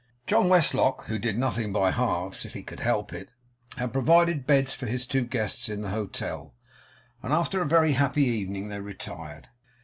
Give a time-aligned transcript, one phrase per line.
[0.25, 3.29] John Westlock, who did nothing by halves, if he could help it,
[3.77, 6.55] had provided beds for his two guests in the hotel;
[7.21, 9.49] and after a very happy evening, they retired.